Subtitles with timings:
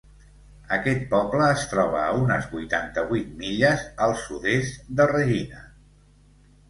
[0.75, 5.63] Aquest poble es troba a unes vuitanta-vuit milles al sud-est de Regina.